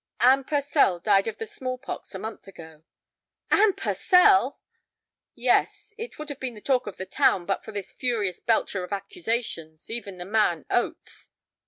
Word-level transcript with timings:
"Anne 0.19 0.43
Purcell 0.43 0.97
died 0.99 1.27
of 1.27 1.37
the 1.37 1.45
small 1.45 1.77
pox 1.77 2.15
a 2.15 2.17
month 2.17 2.47
ago." 2.47 2.81
"Anne 3.51 3.73
Purcell!" 3.73 4.59
"Yes; 5.35 5.93
it 5.95 6.17
would 6.17 6.29
have 6.29 6.39
been 6.39 6.55
the 6.55 6.59
talk 6.59 6.87
of 6.87 6.97
the 6.97 7.05
town 7.05 7.45
but 7.45 7.63
for 7.63 7.71
this 7.71 7.93
furious 7.93 8.39
belcher 8.39 8.83
of 8.83 8.91
accusations, 8.91 9.91
even 9.91 10.17
the 10.17 10.25
man 10.25 10.65
Oates." 10.71 11.29